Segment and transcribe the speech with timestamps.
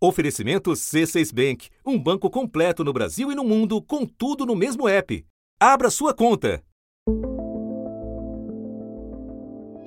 [0.00, 4.88] Oferecimento C6 Bank, um banco completo no Brasil e no mundo, com tudo no mesmo
[4.88, 5.26] app.
[5.60, 6.62] Abra sua conta.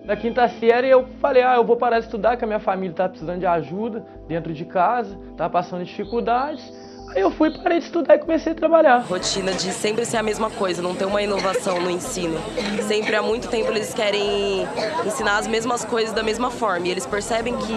[0.03, 2.91] Na quinta série eu falei, ah, eu vou parar de estudar, que a minha família
[2.91, 6.61] está precisando de ajuda dentro de casa, está passando dificuldades.
[7.13, 8.99] Aí eu fui, parei de estudar e comecei a trabalhar.
[8.99, 12.39] Rotina de sempre ser a mesma coisa, não ter uma inovação no ensino.
[12.87, 14.65] Sempre há muito tempo eles querem
[15.05, 16.87] ensinar as mesmas coisas da mesma forma.
[16.87, 17.73] E eles percebem que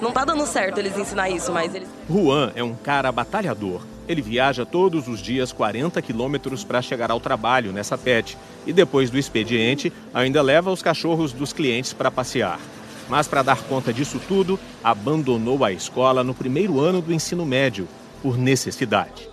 [0.00, 1.86] não tá dando certo eles ensinar isso, mas eles.
[2.10, 3.82] Juan é um cara batalhador.
[4.08, 8.38] Ele viaja todos os dias 40 quilômetros para chegar ao trabalho nessa pet.
[8.66, 12.58] E depois do expediente, ainda leva os cachorros dos clientes para passear.
[13.06, 17.86] Mas para dar conta disso tudo, abandonou a escola no primeiro ano do ensino médio
[18.22, 19.28] por necessidade.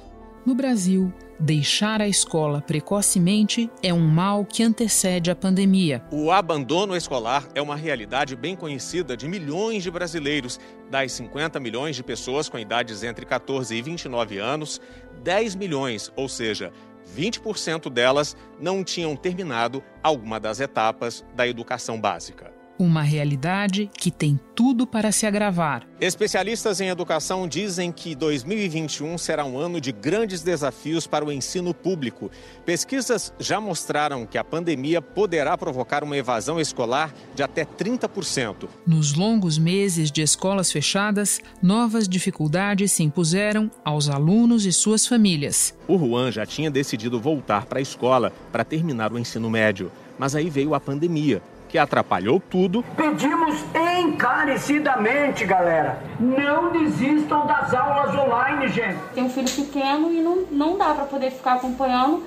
[0.45, 6.03] No Brasil, deixar a escola precocemente é um mal que antecede a pandemia.
[6.12, 10.59] O abandono escolar é uma realidade bem conhecida de milhões de brasileiros.
[10.90, 14.79] Das 50 milhões de pessoas com idades entre 14 e 29 anos,
[15.23, 16.71] 10 milhões, ou seja,
[17.17, 22.54] 20% delas, não tinham terminado alguma das etapas da educação básica.
[22.77, 25.87] Uma realidade que tem tudo para se agravar.
[25.99, 31.73] Especialistas em educação dizem que 2021 será um ano de grandes desafios para o ensino
[31.73, 32.29] público.
[32.65, 38.67] Pesquisas já mostraram que a pandemia poderá provocar uma evasão escolar de até 30%.
[38.85, 45.73] Nos longos meses de escolas fechadas, novas dificuldades se impuseram aos alunos e suas famílias.
[45.87, 49.89] O Juan já tinha decidido voltar para a escola para terminar o ensino médio.
[50.17, 51.41] Mas aí veio a pandemia
[51.76, 52.81] que atrapalhou tudo.
[52.95, 53.62] Pedimos
[54.01, 58.98] encarecidamente, galera, não desistam das aulas online, gente.
[59.13, 62.23] Tenho um filho pequeno e não, não dá para poder ficar acompanhando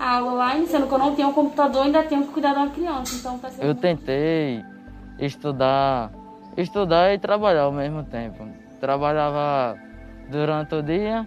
[0.00, 2.58] a aula online, sendo que eu não tenho um computador, ainda tenho que cuidar de
[2.58, 3.14] uma criança.
[3.14, 4.64] Então tá eu tentei
[5.16, 6.10] estudar,
[6.56, 8.48] estudar e trabalhar ao mesmo tempo.
[8.80, 9.78] Trabalhava
[10.28, 11.24] durante o dia,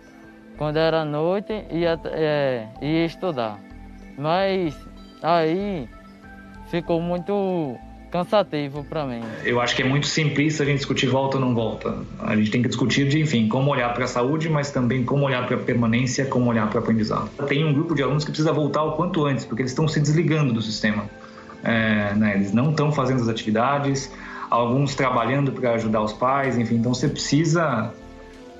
[0.57, 3.59] quando era noite, ia, é, ia estudar.
[4.17, 4.75] Mas
[5.23, 5.87] aí
[6.71, 7.77] ficou muito
[8.09, 9.21] cansativo para mim.
[9.43, 11.99] Eu acho que é muito simplista a gente discutir volta ou não volta.
[12.19, 15.25] A gente tem que discutir de, enfim, como olhar para a saúde, mas também como
[15.25, 17.29] olhar para a permanência, como olhar para o aprendizado.
[17.47, 19.99] Tem um grupo de alunos que precisa voltar o quanto antes, porque eles estão se
[19.99, 21.05] desligando do sistema.
[21.63, 22.35] É, né?
[22.35, 24.11] Eles não estão fazendo as atividades,
[24.49, 26.75] alguns trabalhando para ajudar os pais, enfim.
[26.75, 27.93] Então você precisa,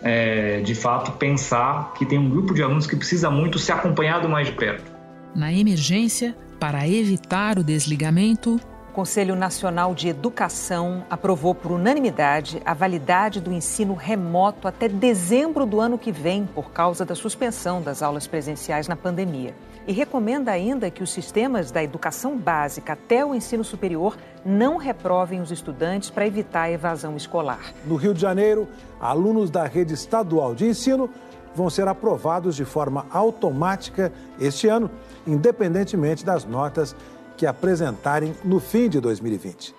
[0.02, 4.30] é, de fato, pensar que tem um grupo de alunos que precisa muito ser acompanhado
[4.30, 4.90] mais de perto.
[5.36, 8.62] Na emergência, para evitar o desligamento,
[8.92, 15.66] o Conselho Nacional de Educação aprovou por unanimidade a validade do ensino remoto até dezembro
[15.66, 19.56] do ano que vem, por causa da suspensão das aulas presenciais na pandemia.
[19.88, 25.42] E recomenda ainda que os sistemas da educação básica até o ensino superior não reprovem
[25.42, 27.74] os estudantes para evitar a evasão escolar.
[27.84, 28.68] No Rio de Janeiro,
[29.00, 31.10] alunos da rede estadual de ensino
[31.56, 34.90] vão ser aprovados de forma automática este ano
[35.26, 36.96] independentemente das notas
[37.38, 39.74] que apresentarem no fim de 2020.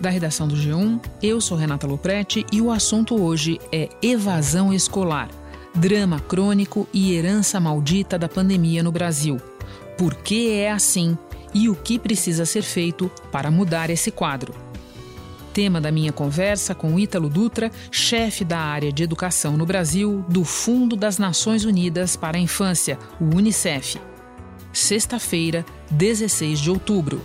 [0.00, 5.28] Da redação do G1, eu sou Renata Loprete e o assunto hoje é evasão escolar,
[5.72, 9.40] drama crônico e herança maldita da pandemia no Brasil.
[9.96, 11.16] Por que é assim
[11.54, 14.52] e o que precisa ser feito para mudar esse quadro?
[15.52, 20.44] Tema da minha conversa com Ítalo Dutra, chefe da área de educação no Brasil do
[20.44, 24.00] Fundo das Nações Unidas para a Infância, o UNICEF.
[24.72, 27.20] Sexta-feira, 16 de outubro.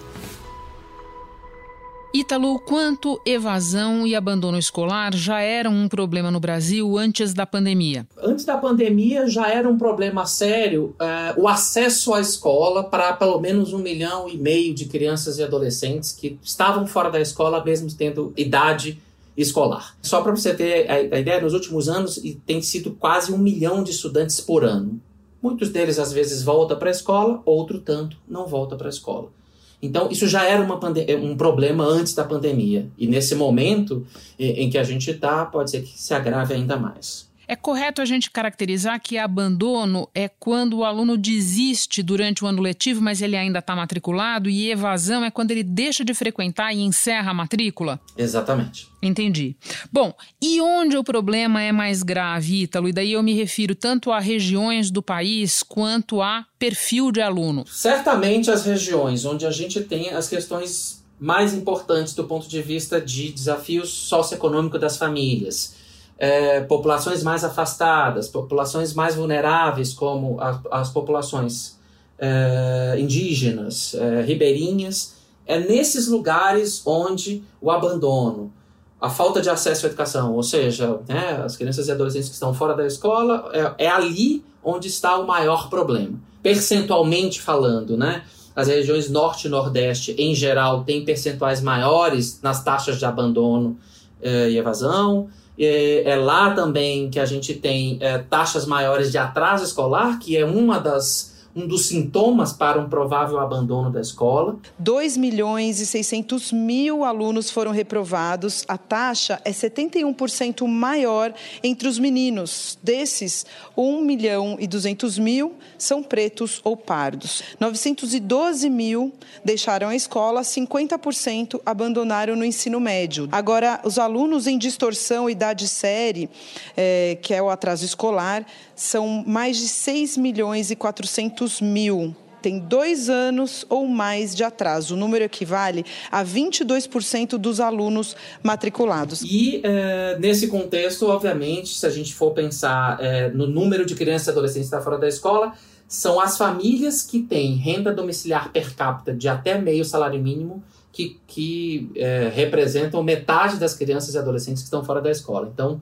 [2.20, 8.08] Ítalo, quanto evasão e abandono escolar já eram um problema no Brasil antes da pandemia?
[8.18, 13.40] Antes da pandemia já era um problema sério uh, o acesso à escola para pelo
[13.40, 17.88] menos um milhão e meio de crianças e adolescentes que estavam fora da escola mesmo
[17.96, 19.00] tendo idade
[19.38, 19.96] escolar.
[20.02, 23.92] Só para você ter a, ideia, nos últimos anos tem sido quase um milhão de
[23.92, 25.00] estudantes por ano.
[25.40, 29.37] Muitos deles às vezes voltam para a escola, outro tanto não volta para a escola.
[29.82, 32.88] Então, isso já era um problema antes da pandemia.
[32.98, 34.06] E nesse momento
[34.40, 37.26] em que a gente está, pode ser que se agrave ainda mais.
[37.48, 42.62] É correto a gente caracterizar que abandono é quando o aluno desiste durante o ano
[42.62, 46.82] letivo, mas ele ainda está matriculado, e evasão é quando ele deixa de frequentar e
[46.82, 48.02] encerra a matrícula?
[48.18, 48.90] Exatamente.
[49.02, 49.56] Entendi.
[49.90, 52.90] Bom, e onde o problema é mais grave, Ítalo?
[52.90, 57.64] E daí eu me refiro tanto a regiões do país quanto a perfil de aluno.
[57.66, 63.00] Certamente as regiões onde a gente tem as questões mais importantes do ponto de vista
[63.00, 65.87] de desafios socioeconômicos das famílias
[66.18, 71.78] é, populações mais afastadas, populações mais vulneráveis, como a, as populações
[72.18, 75.16] é, indígenas, é, ribeirinhas,
[75.46, 78.52] é nesses lugares onde o abandono,
[79.00, 82.54] a falta de acesso à educação, ou seja, né, as crianças e adolescentes que estão
[82.54, 86.20] fora da escola, é, é ali onde está o maior problema.
[86.42, 88.24] Percentualmente falando, né?
[88.56, 93.78] As regiões norte e nordeste, em geral, têm percentuais maiores nas taxas de abandono
[94.20, 95.30] eh, e evasão.
[95.59, 100.38] É, é, lá também que a gente tem é, taxas maiores de atraso escolar, que
[100.38, 104.57] é uma das um dos sintomas para um provável abandono da escola.
[104.77, 108.63] 2 milhões e 600 mil alunos foram reprovados.
[108.68, 111.33] A taxa é 71% maior
[111.63, 112.77] entre os meninos.
[112.83, 113.44] Desses,
[113.75, 117.42] 1 milhão e 200 mil são pretos ou pardos.
[117.60, 119.12] 912 mil
[119.44, 123.27] deixaram a escola, 50% abandonaram no ensino médio.
[123.31, 126.30] Agora, os alunos em distorção idade série,
[126.75, 128.45] é, que é o atraso escolar,
[128.77, 132.15] são mais de 6 milhões e 400 mil.
[132.41, 134.94] Tem dois anos ou mais de atraso.
[134.94, 139.21] O número equivale a 22% dos alunos matriculados.
[139.24, 144.27] E é, nesse contexto, obviamente, se a gente for pensar é, no número de crianças
[144.27, 145.53] e adolescentes que estão fora da escola,
[145.88, 151.19] são as famílias que têm renda domiciliar per capita de até meio salário mínimo que,
[151.25, 155.50] que é, representam metade das crianças e adolescentes que estão fora da escola.
[155.51, 155.81] Então,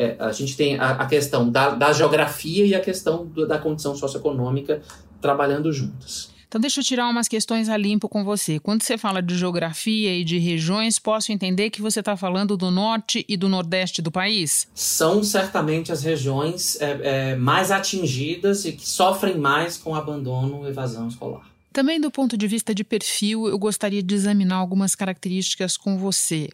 [0.00, 3.58] é, a gente tem a, a questão da, da, geografia e a questão do, da
[3.58, 4.80] condição socioeconômica
[5.20, 6.30] trabalhando juntas.
[6.48, 8.58] Então, deixa eu tirar umas questões a limpo com você.
[8.58, 12.70] Quando você fala de geografia e de regiões, posso entender que você está falando do
[12.70, 14.66] norte e do nordeste do país?
[14.74, 20.70] São certamente as regiões é, é, mais atingidas e que sofrem mais com abandono e
[20.70, 21.46] evasão escolar.
[21.72, 26.48] Também, do ponto de vista de perfil, eu gostaria de examinar algumas características com você.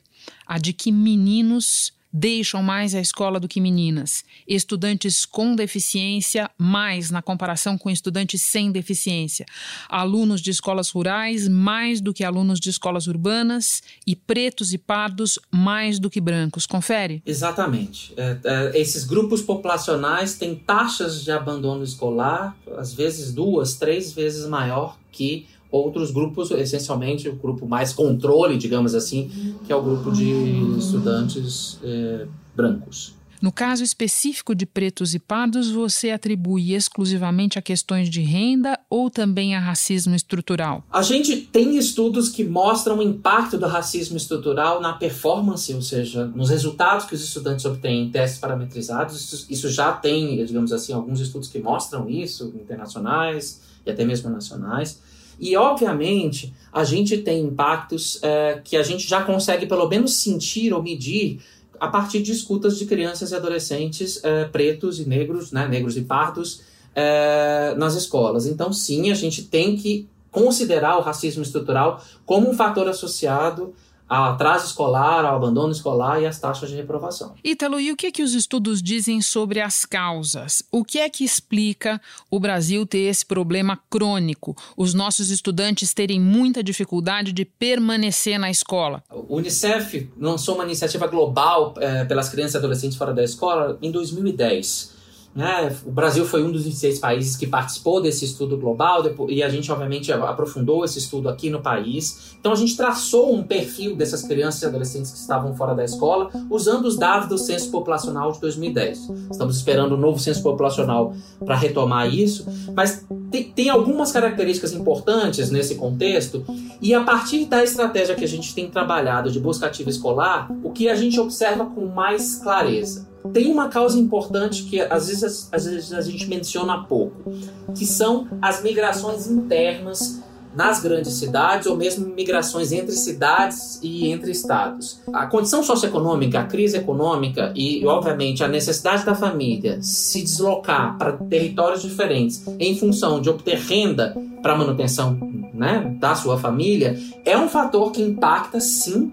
[0.46, 4.24] A de que meninos deixam mais a escola do que meninas.
[4.48, 9.44] Estudantes com deficiência, mais na comparação com estudantes sem deficiência.
[9.86, 13.82] Alunos de escolas rurais, mais do que alunos de escolas urbanas.
[14.06, 16.64] E pretos e pardos, mais do que brancos.
[16.64, 17.22] Confere?
[17.26, 18.14] Exatamente.
[18.16, 24.48] É, é, esses grupos populacionais têm taxas de abandono escolar, às vezes duas, três vezes
[24.48, 30.10] maior que outros grupos, essencialmente o grupo mais controle, digamos assim, que é o grupo
[30.10, 30.30] de
[30.78, 33.16] estudantes é, brancos.
[33.40, 39.10] No caso específico de pretos e pardos, você atribui exclusivamente a questões de renda ou
[39.10, 40.82] também a racismo estrutural?
[40.90, 46.26] A gente tem estudos que mostram o impacto do racismo estrutural na performance, ou seja,
[46.26, 49.20] nos resultados que os estudantes obtêm em testes parametrizados.
[49.20, 54.30] Isso, isso já tem, digamos assim, alguns estudos que mostram isso, internacionais e até mesmo
[54.30, 55.00] nacionais.
[55.38, 60.72] E, obviamente, a gente tem impactos é, que a gente já consegue, pelo menos, sentir
[60.72, 61.40] ou medir
[61.78, 66.02] a partir de escutas de crianças e adolescentes é, pretos e negros, né, negros e
[66.02, 66.62] pardos,
[66.94, 68.46] é, nas escolas.
[68.46, 73.74] Então, sim, a gente tem que considerar o racismo estrutural como um fator associado
[74.08, 77.34] ao atraso escolar, ao abandono escolar e às taxas de reprovação.
[77.44, 80.62] Ítalo, e o que, é que os estudos dizem sobre as causas?
[80.70, 82.00] O que é que explica
[82.30, 88.50] o Brasil ter esse problema crônico, os nossos estudantes terem muita dificuldade de permanecer na
[88.50, 89.02] escola?
[89.10, 93.90] O Unicef lançou uma iniciativa global é, pelas crianças e adolescentes fora da escola em
[93.90, 94.95] 2010
[95.36, 95.76] né?
[95.84, 99.70] O Brasil foi um dos 26 países que participou desse estudo global e a gente,
[99.70, 102.34] obviamente, aprofundou esse estudo aqui no país.
[102.40, 106.30] Então, a gente traçou um perfil dessas crianças e adolescentes que estavam fora da escola
[106.48, 109.10] usando os dados do Censo Populacional de 2010.
[109.30, 111.12] Estamos esperando o um novo Censo Populacional
[111.44, 116.46] para retomar isso, mas tem, tem algumas características importantes nesse contexto
[116.80, 120.70] e a partir da estratégia que a gente tem trabalhado de busca ativa escolar, o
[120.70, 125.64] que a gente observa com mais clareza tem uma causa importante que às vezes, às
[125.64, 127.32] vezes a gente menciona pouco,
[127.74, 130.22] que são as migrações internas
[130.56, 135.02] nas grandes cidades ou mesmo migrações entre cidades e entre estados.
[135.12, 141.12] A condição socioeconômica, a crise econômica e, obviamente, a necessidade da família se deslocar para
[141.12, 145.18] territórios diferentes em função de obter renda para manutenção
[145.52, 149.12] né, da sua família é um fator que impacta sim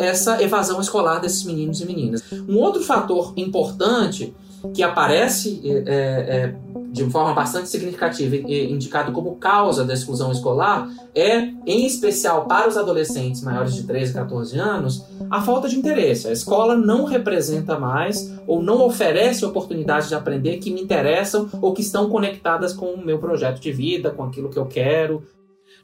[0.00, 2.22] essa evasão escolar desses meninos e meninas.
[2.48, 4.34] Um outro fator importante
[4.74, 5.94] que aparece é, é,
[6.36, 6.54] é
[6.90, 12.76] de forma bastante significativa indicado como causa da exclusão escolar é, em especial para os
[12.76, 16.28] adolescentes maiores de 13 e 14 anos, a falta de interesse.
[16.28, 21.72] A escola não representa mais ou não oferece oportunidades de aprender que me interessam ou
[21.72, 25.22] que estão conectadas com o meu projeto de vida, com aquilo que eu quero.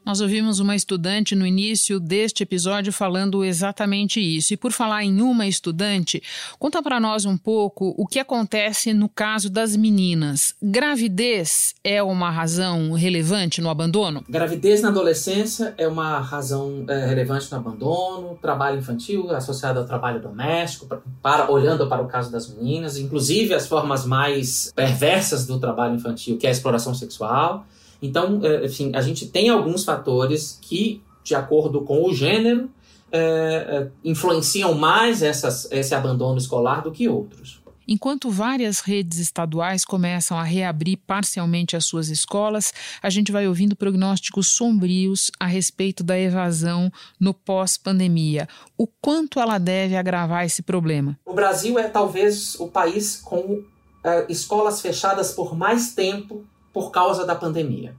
[0.07, 4.53] Nós ouvimos uma estudante no início deste episódio falando exatamente isso.
[4.53, 6.23] E por falar em uma estudante,
[6.57, 10.55] conta para nós um pouco o que acontece no caso das meninas.
[10.63, 14.23] Gravidez é uma razão relevante no abandono?
[14.29, 20.21] Gravidez na adolescência é uma razão é, relevante no abandono, trabalho infantil associado ao trabalho
[20.21, 20.87] doméstico,
[21.21, 26.37] para, olhando para o caso das meninas, inclusive as formas mais perversas do trabalho infantil,
[26.37, 27.67] que é a exploração sexual.
[28.01, 32.69] Então, é, enfim, a gente tem alguns fatores que, de acordo com o gênero,
[33.11, 37.61] é, é, influenciam mais essas, esse abandono escolar do que outros.
[37.87, 43.77] Enquanto várias redes estaduais começam a reabrir parcialmente as suas escolas, a gente vai ouvindo
[43.77, 48.45] prognósticos sombrios a respeito da evasão no pós-pandemia.
[48.77, 51.17] O quanto ela deve agravar esse problema?
[51.25, 53.63] O Brasil é talvez o país com
[54.03, 57.95] é, escolas fechadas por mais tempo por causa da pandemia.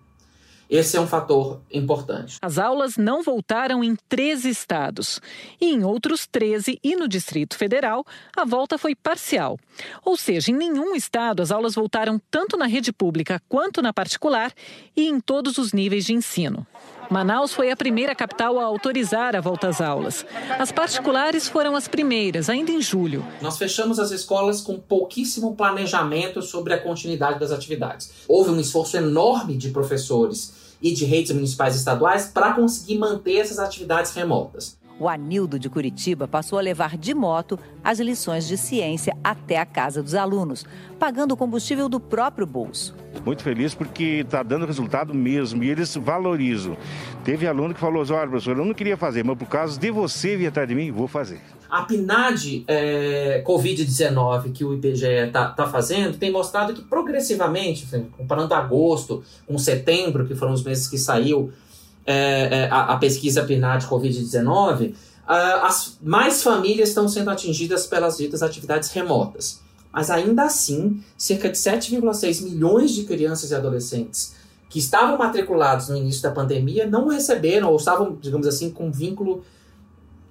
[0.68, 2.36] Esse é um fator importante.
[2.42, 5.18] As aulas não voltaram em 13 estados.
[5.58, 8.04] E em outros 13 e no Distrito Federal,
[8.36, 9.58] a volta foi parcial.
[10.04, 14.52] Ou seja, em nenhum estado as aulas voltaram tanto na rede pública quanto na particular
[14.94, 16.66] e em todos os níveis de ensino.
[17.10, 20.26] Manaus foi a primeira capital a autorizar a volta às aulas.
[20.58, 23.24] As particulares foram as primeiras, ainda em julho.
[23.40, 28.12] Nós fechamos as escolas com pouquíssimo planejamento sobre a continuidade das atividades.
[28.28, 33.38] Houve um esforço enorme de professores e de redes municipais e estaduais para conseguir manter
[33.38, 34.77] essas atividades remotas.
[35.00, 39.64] O Anildo de Curitiba passou a levar de moto as lições de ciência até a
[39.64, 40.66] casa dos alunos,
[40.98, 42.96] pagando o combustível do próprio bolso.
[43.24, 46.76] Muito feliz porque está dando resultado mesmo e eles valorizam.
[47.24, 50.36] Teve aluno que falou: olha, professor, eu não queria fazer, mas por causa de você
[50.36, 51.40] vir atrás de mim, vou fazer.
[51.70, 57.86] A PNAD é, Covid-19 que o IBGE está tá fazendo tem mostrado que progressivamente,
[58.16, 61.52] comparando agosto com setembro, que foram os meses que saiu
[62.10, 64.94] é, é, a, a, pesquisa PNAD Covid-19,
[65.26, 69.60] as mais famílias estão sendo atingidas pelas ditas atividades remotas.
[69.92, 74.34] Mas ainda assim, cerca de 7,6 milhões de crianças e adolescentes
[74.70, 79.44] que estavam matriculados no início da pandemia não receberam ou estavam, digamos assim, com vínculo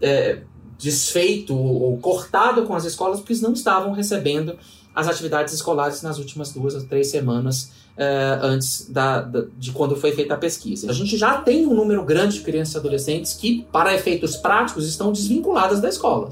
[0.02, 0.42] é,
[0.80, 4.58] desfeito ou cortado com as escolas porque não estavam recebendo
[4.96, 9.96] as atividades escolares nas últimas duas ou três semanas uh, antes da, da, de quando
[9.96, 10.90] foi feita a pesquisa.
[10.90, 14.88] A gente já tem um número grande de crianças e adolescentes que, para efeitos práticos,
[14.88, 16.30] estão desvinculadas da escola.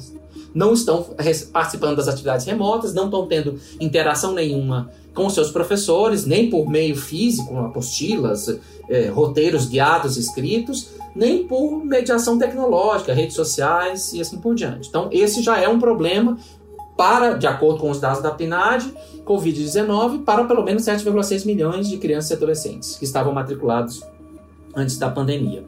[0.54, 1.06] Não estão
[1.52, 6.96] participando das atividades remotas, não estão tendo interação nenhuma com seus professores, nem por meio
[6.96, 14.54] físico, apostilas, eh, roteiros guiados escritos, nem por mediação tecnológica, redes sociais e assim por
[14.54, 14.90] diante.
[14.90, 16.38] Então, esse já é um problema
[16.96, 18.92] para, de acordo com os dados da PNAD,
[19.26, 24.02] Covid-19 para pelo menos 7,6 milhões de crianças e adolescentes que estavam matriculados
[24.76, 25.64] antes da pandemia.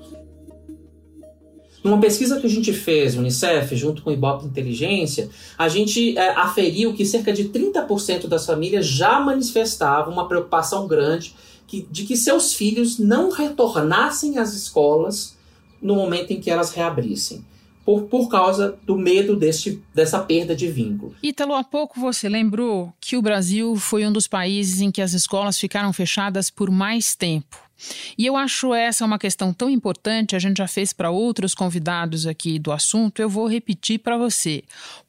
[1.83, 6.31] Numa pesquisa que a gente fez, Unicef, junto com o Ibope Inteligência, a gente é,
[6.31, 11.33] aferiu que cerca de 30% das famílias já manifestavam uma preocupação grande
[11.65, 15.37] que, de que seus filhos não retornassem às escolas
[15.81, 17.45] no momento em que elas reabrissem
[17.87, 21.15] por, por causa do medo deste, dessa perda de vínculo.
[21.23, 25.13] Ítalo, há pouco você lembrou que o Brasil foi um dos países em que as
[25.13, 27.66] escolas ficaram fechadas por mais tempo.
[28.17, 32.25] E eu acho essa uma questão tão importante, a gente já fez para outros convidados
[32.25, 34.63] aqui do assunto, eu vou repetir para você.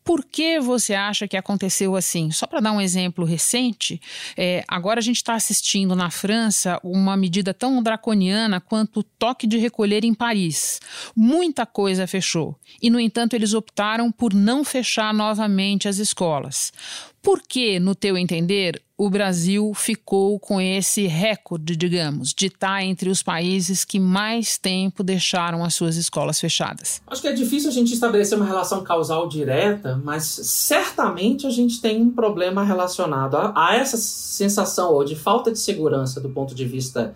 [0.09, 2.31] Por que você acha que aconteceu assim?
[2.31, 4.01] Só para dar um exemplo recente,
[4.37, 9.47] é, agora a gente está assistindo na França uma medida tão draconiana quanto o toque
[9.47, 10.81] de recolher em Paris.
[11.15, 12.57] Muita coisa fechou.
[12.81, 16.73] E, no entanto, eles optaram por não fechar novamente as escolas.
[17.21, 23.09] Por que, no teu entender, o Brasil ficou com esse recorde, digamos, de estar entre
[23.09, 27.01] os países que mais tempo deixaram as suas escolas fechadas?
[27.07, 31.81] Acho que é difícil a gente estabelecer uma relação causal direta, mas certamente a gente
[31.81, 36.53] tem um problema relacionado a, a essa sensação ou de falta de segurança do ponto
[36.53, 37.15] de vista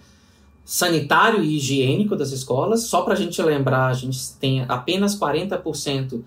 [0.64, 2.82] sanitário e higiênico das escolas.
[2.82, 6.22] Só para a gente lembrar, a gente tem apenas 40%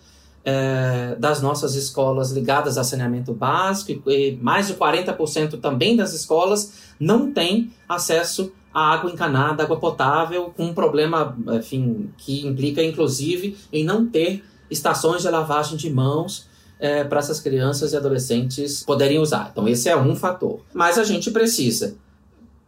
[0.46, 6.94] é, das nossas escolas ligadas a saneamento básico e mais de 40% também das escolas
[7.00, 13.58] não têm acesso à água encanada, água potável, com um problema enfim, que implica inclusive
[13.74, 16.48] em não ter estações de lavagem de mãos
[16.80, 19.50] é, para essas crianças e adolescentes poderem usar.
[19.52, 20.60] Então, esse é um fator.
[20.74, 21.96] Mas a gente precisa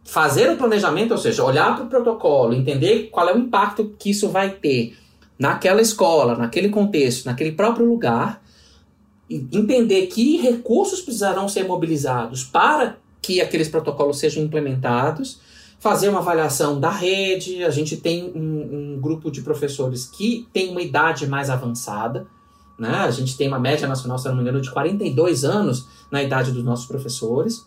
[0.02, 4.10] fazer o planejamento, ou seja, olhar para o protocolo, entender qual é o impacto que
[4.10, 4.96] isso vai ter
[5.38, 8.42] naquela escola, naquele contexto, naquele próprio lugar,
[9.30, 15.40] entender que recursos precisarão ser mobilizados para que aqueles protocolos sejam implementados
[15.78, 17.64] fazer uma avaliação da rede.
[17.64, 22.26] A gente tem um, um grupo de professores que tem uma idade mais avançada.
[22.78, 22.90] Né?
[22.90, 26.52] A gente tem uma média nacional, se não me engano, de 42 anos na idade
[26.52, 27.66] dos nossos professores.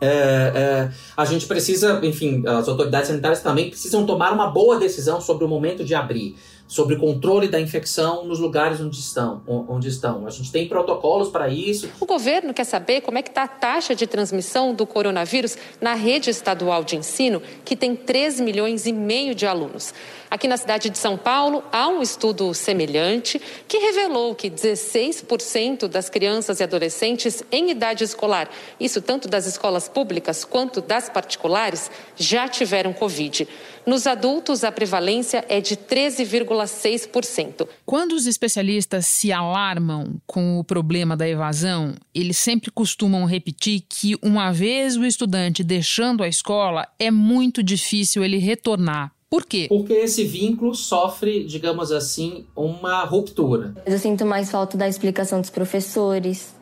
[0.00, 5.20] É, é, a gente precisa, enfim, as autoridades sanitárias também precisam tomar uma boa decisão
[5.20, 6.36] sobre o momento de abrir
[6.66, 10.26] sobre o controle da infecção nos lugares onde estão, onde estão.
[10.26, 11.88] A gente tem protocolos para isso.
[12.00, 15.94] O governo quer saber como é que está a taxa de transmissão do coronavírus na
[15.94, 19.92] rede estadual de ensino, que tem 3 milhões e meio de alunos.
[20.32, 26.08] Aqui na cidade de São Paulo, há um estudo semelhante que revelou que 16% das
[26.08, 28.48] crianças e adolescentes em idade escolar,
[28.80, 33.46] isso tanto das escolas públicas quanto das particulares, já tiveram Covid.
[33.84, 37.68] Nos adultos, a prevalência é de 13,6%.
[37.84, 44.16] Quando os especialistas se alarmam com o problema da evasão, eles sempre costumam repetir que,
[44.22, 49.64] uma vez o estudante deixando a escola, é muito difícil ele retornar por quê?
[49.66, 53.74] Porque esse vínculo sofre, digamos assim, uma ruptura.
[53.86, 56.54] Eu sinto mais falta da explicação dos professores,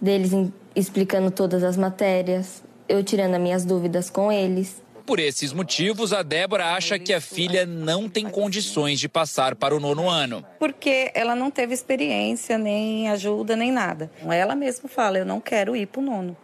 [0.00, 0.30] deles
[0.76, 4.80] explicando todas as matérias, eu tirando as minhas dúvidas com eles.
[5.04, 9.74] Por esses motivos, a Débora acha que a filha não tem condições de passar para
[9.74, 10.44] o nono ano.
[10.60, 14.08] Porque ela não teve experiência, nem ajuda, nem nada.
[14.22, 16.36] Ela mesma fala: eu não quero ir para o nono.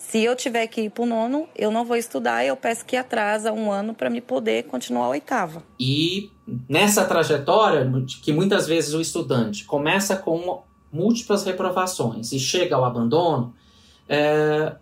[0.00, 2.96] Se eu tiver que ir para o nono, eu não vou estudar, eu peço que
[2.96, 5.62] atrasa um ano para me poder continuar a oitava.
[5.78, 6.30] E
[6.66, 7.86] nessa trajetória,
[8.22, 13.54] que muitas vezes o estudante começa com múltiplas reprovações e chega ao abandono,
[14.08, 14.74] é,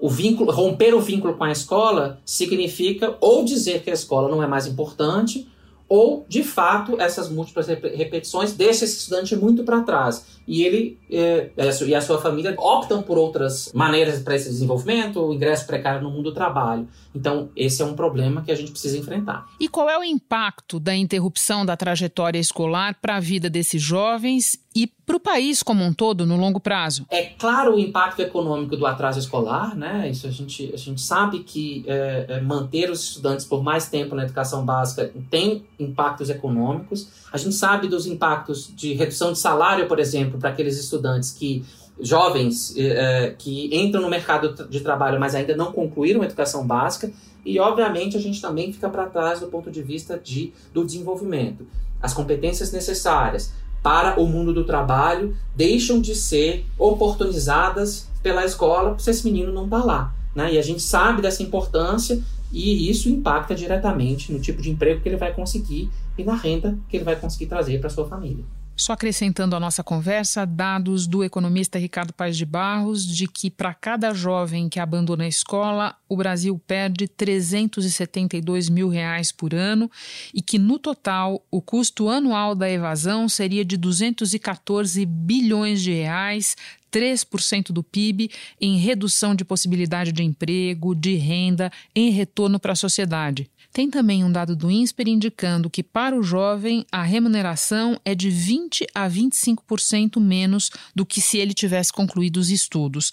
[0.00, 4.42] o vínculo, romper o vínculo com a escola significa ou dizer que a escola não
[4.42, 5.48] é mais importante,
[5.88, 11.50] ou de fato essas múltiplas repetições deixam esse estudante muito para trás e ele é,
[11.86, 16.10] e a sua família optam por outras maneiras para esse desenvolvimento, o ingresso precário no
[16.10, 16.88] mundo do trabalho.
[17.14, 19.46] Então, esse é um problema que a gente precisa enfrentar.
[19.58, 24.58] E qual é o impacto da interrupção da trajetória escolar para a vida desses jovens
[24.74, 27.06] e para o país como um todo no longo prazo?
[27.10, 30.10] É claro o impacto econômico do atraso escolar, né?
[30.10, 34.14] Isso a gente, a gente sabe que é, é, manter os estudantes por mais tempo
[34.14, 37.08] na educação básica tem impactos econômicos.
[37.32, 41.64] A gente sabe dos impactos de redução de salário, por exemplo, para aqueles estudantes que
[42.00, 47.10] jovens é, que entram no mercado de trabalho, mas ainda não concluíram a educação básica,
[47.44, 51.66] e obviamente a gente também fica para trás do ponto de vista de, do desenvolvimento.
[52.02, 59.10] As competências necessárias para o mundo do trabalho deixam de ser oportunizadas pela escola se
[59.10, 60.12] esse menino não está lá.
[60.34, 60.54] Né?
[60.54, 65.08] E a gente sabe dessa importância e isso impacta diretamente no tipo de emprego que
[65.08, 68.44] ele vai conseguir e na renda que ele vai conseguir trazer para sua família.
[68.76, 73.72] Só acrescentando à nossa conversa, dados do economista Ricardo Paes de Barros de que para
[73.72, 79.90] cada jovem que abandona a escola, o Brasil perde 372 mil reais por ano
[80.34, 86.54] e que, no total, o custo anual da evasão seria de 214 bilhões de reais,
[86.96, 92.76] 3% do PIB em redução de possibilidade de emprego, de renda, em retorno para a
[92.76, 93.50] sociedade.
[93.70, 98.30] Tem também um dado do INSPER indicando que, para o jovem, a remuneração é de
[98.30, 103.10] 20% a 25% menos do que se ele tivesse concluído os estudos.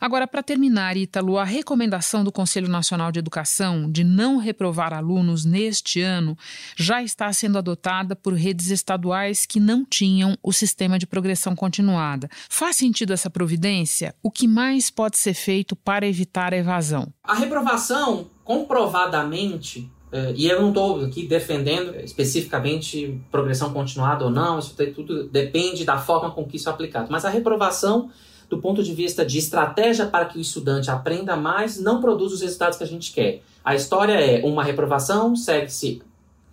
[0.00, 5.44] Agora, para terminar, Ítalo, a recomendação do Conselho Nacional de Educação de não reprovar alunos
[5.44, 6.34] neste ano
[6.74, 12.30] já está sendo adotada por redes estaduais que não tinham o sistema de progressão continuada.
[12.48, 14.14] Faz sentido essa providência?
[14.22, 17.08] O que mais pode ser feito para evitar a evasão?
[17.22, 24.58] A reprovação, comprovadamente, é, e eu não estou aqui defendendo especificamente progressão continuada ou não,
[24.58, 27.08] isso tudo depende da forma com que isso é aplicado.
[27.10, 28.10] Mas a reprovação,
[28.48, 32.40] do ponto de vista de estratégia para que o estudante aprenda mais, não produz os
[32.40, 33.42] resultados que a gente quer.
[33.64, 36.00] A história é uma reprovação, segue-se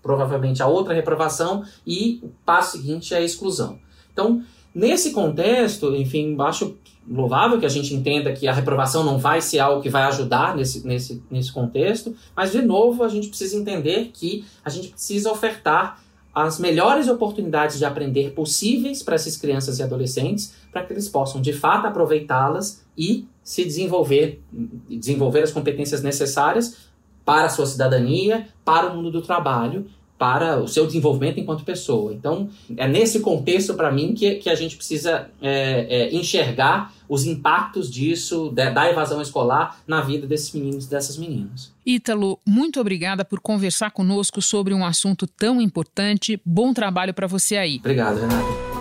[0.02, 3.80] provavelmente a outra reprovação e o passo seguinte é a exclusão.
[4.12, 9.42] Então, nesse contexto, enfim, acho louvável que a gente entenda que a reprovação não vai
[9.42, 13.58] ser algo que vai ajudar nesse, nesse, nesse contexto, mas, de novo, a gente precisa
[13.58, 16.02] entender que a gente precisa ofertar
[16.34, 21.40] as melhores oportunidades de aprender possíveis para essas crianças e adolescentes, para que eles possam,
[21.40, 24.42] de fato, aproveitá-las e se desenvolver,
[24.90, 26.78] desenvolver as competências necessárias
[27.24, 29.86] para a sua cidadania, para o mundo do trabalho
[30.24, 32.14] para o seu desenvolvimento enquanto pessoa.
[32.14, 37.26] Então, é nesse contexto, para mim, que, que a gente precisa é, é, enxergar os
[37.26, 41.74] impactos disso, da, da evasão escolar, na vida desses meninos e dessas meninas.
[41.86, 46.40] Ítalo, muito obrigada por conversar conosco sobre um assunto tão importante.
[46.46, 47.80] Bom trabalho para você aí.
[47.80, 48.73] Obrigado, Renato.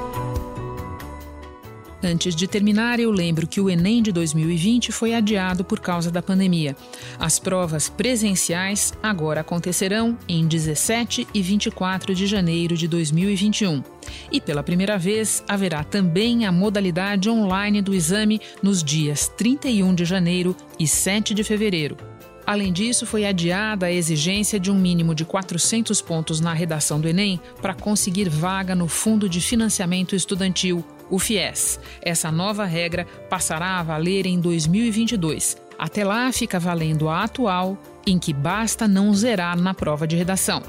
[2.04, 6.20] Antes de terminar, eu lembro que o Enem de 2020 foi adiado por causa da
[6.20, 6.76] pandemia.
[7.16, 13.84] As provas presenciais agora acontecerão em 17 e 24 de janeiro de 2021.
[14.32, 20.04] E pela primeira vez, haverá também a modalidade online do exame nos dias 31 de
[20.04, 21.96] janeiro e 7 de fevereiro.
[22.44, 27.08] Além disso, foi adiada a exigência de um mínimo de 400 pontos na redação do
[27.08, 31.78] Enem para conseguir vaga no Fundo de Financiamento Estudantil, o FIES.
[32.00, 35.56] Essa nova regra passará a valer em 2022.
[35.78, 40.62] Até lá, fica valendo a atual, em que basta não zerar na prova de redação.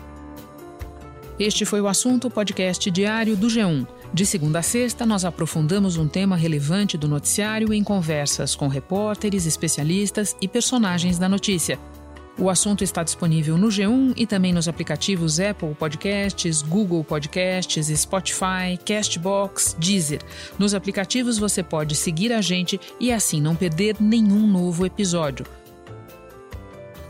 [1.39, 3.87] Este foi o assunto podcast diário do G1.
[4.13, 9.47] De segunda a sexta, nós aprofundamos um tema relevante do noticiário em conversas com repórteres,
[9.47, 11.79] especialistas e personagens da notícia.
[12.37, 18.77] O assunto está disponível no G1 e também nos aplicativos Apple Podcasts, Google Podcasts, Spotify,
[18.83, 20.19] Castbox, Deezer.
[20.57, 25.45] Nos aplicativos você pode seguir a gente e assim não perder nenhum novo episódio.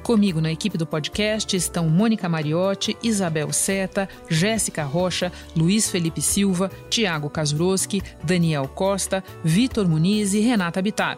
[0.04, 6.70] Comigo na equipe do podcast estão Mônica Mariotti, Isabel Seta, Jéssica Rocha, Luiz Felipe Silva,
[6.90, 11.18] Tiago Kazuroski, Daniel Costa, Vitor Muniz e Renata Bittar.